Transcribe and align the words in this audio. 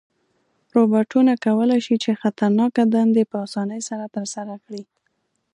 روبوټونه 0.75 1.33
کولی 1.45 1.79
شي 1.85 1.95
چې 2.03 2.19
خطرناکه 2.21 2.83
دندې 2.95 3.23
په 3.31 3.35
آسانۍ 3.45 3.81
سره 3.89 4.05
ترسره 4.15 4.55
کړي. 4.65 4.83